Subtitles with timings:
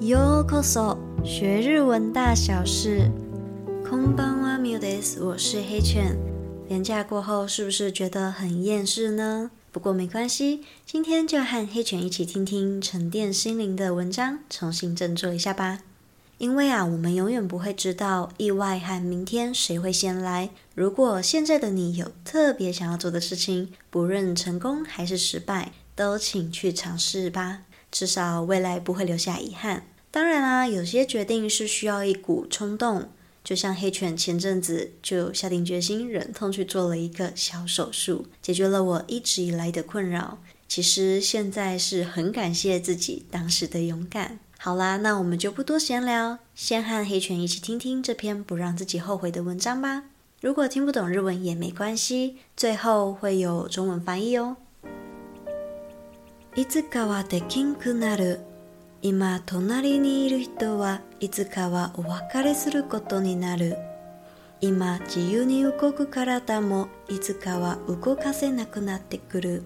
[0.00, 3.10] Yo，Koso，学日文大小事。
[3.84, 6.16] Kombanwa m u d e s 我是黑犬。
[6.68, 9.50] 廉假过后是不是觉得很厌世呢？
[9.72, 15.80] 不过没关系，今天就和黑犬一起听听沉淀心灵的文章，重新振作一下吧。
[16.38, 20.50] 因为啊，我们永远不会知道意外和明天谁会先来。
[20.76, 27.64] 如果现在的你有特别想要做的事情，不论成功还是失败，都请去尝试吧。
[27.90, 29.84] 至少未来不会留下遗憾。
[30.10, 33.10] 当然啦，有些决定是需要一股冲动，
[33.44, 40.38] 就像黑犬前阵子就下定决心，忍痛去做了一个小手术，解决了我一直以来的困扰。
[40.68, 44.38] 其实现在是很感谢自己当时的勇敢。
[44.58, 50.04] 好啦，那我们就不多闲聊，先和黑犬一起听听这篇不让自己后悔的文章吧。
[50.40, 54.56] 如果听不懂日文也没关系，最后会有中文翻译哦。
[56.58, 58.40] いつかはできんくなる
[59.00, 63.76] 今隣にいる人はいつかはお別れすることになる
[64.60, 69.62] 今自由に動く体もいつかは動かせなくなってくる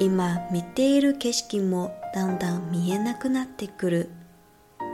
[0.00, 4.08] 今見ている景色もだんだん見えなくなってくる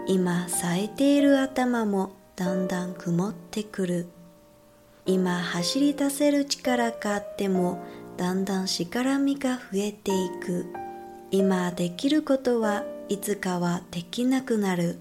[0.07, 4.09] 今咲いている頭もだんだん曇ってくる
[5.07, 7.83] 今走り出せる力があっても
[8.19, 10.84] だんだんしがらみが増えていく。
[11.37, 14.99] 今できることはいつかはできなくなる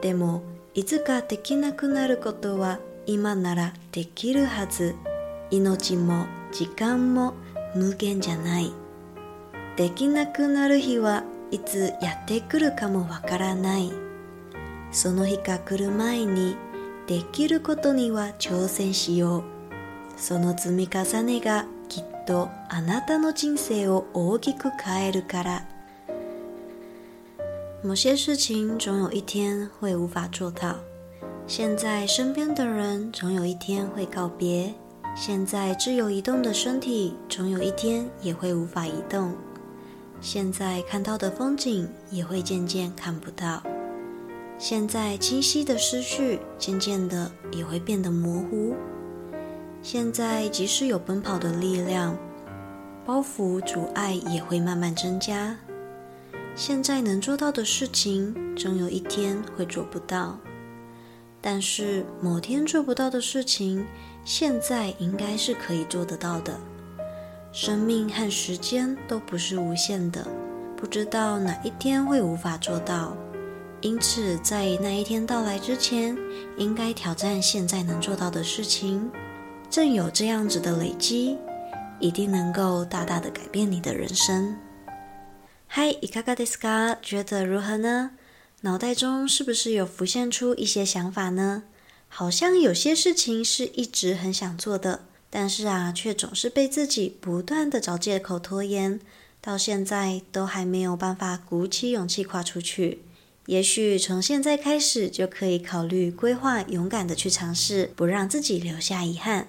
[0.00, 0.40] でも
[0.72, 4.94] いつかできなくなることは今ならできるはず
[5.50, 7.34] 命も時間も
[7.74, 8.72] 無限じゃない
[9.76, 13.92] できなくなる日はいつやってくるかもわからない
[14.92, 16.56] その日が来る前に
[17.06, 19.44] できることには挑戦しよう
[20.16, 21.66] その積み重ねが
[22.26, 25.62] 多，あなたの人生を大きく変えるから。
[27.82, 30.76] 某些事情总有一天会无法做到。
[31.46, 34.74] 现在身边的人总有一天会告别。
[35.14, 39.34] 现在自由移动的身体总有一天也会无法移动。
[40.22, 43.62] 现在看到的风景也会渐渐看不到。
[44.58, 48.74] 现在清晰的思绪渐渐的也会变得模糊。
[49.84, 52.16] 现在即使有奔跑的力量，
[53.04, 55.54] 包袱阻碍也会慢慢增加。
[56.56, 60.38] 现在能做到的事情，终有一天会做不到。
[61.42, 63.86] 但是某天做不到的事情，
[64.24, 66.58] 现在应该是可以做得到的。
[67.52, 70.26] 生命和时间都不是无限的，
[70.78, 73.14] 不知道哪一天会无法做到。
[73.82, 76.16] 因此，在那一天到来之前，
[76.56, 79.10] 应该挑战现在能做到的事情。
[79.74, 81.36] 正有这样子的累积，
[81.98, 84.56] 一定能够大大的改变你的人生。
[85.66, 88.12] 嗨，i 卡 k a 斯 a s a 觉得如何呢？
[88.60, 91.64] 脑袋中是不是有浮现出一些想法呢？
[92.06, 99.00] 好像有些事情是一直很想做的，但是啊，却总是被自己不断的找借口拖延，
[99.40, 103.00] 到现在都还没有办法鼓起勇气跨出去。
[103.46, 109.48] 也许从现在开始就可以考虑规划，勇敢的去尝试，不让自己留下遗憾。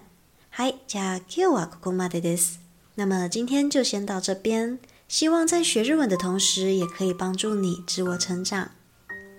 [0.57, 2.53] Hi 加 Q 啊，狗狗妈的 is。
[2.95, 8.69] 那么今天就先到这边，希望在学日文的同时，也可以帮助你自我成长。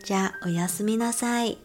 [0.05, 1.57] じゃおやすみなさい。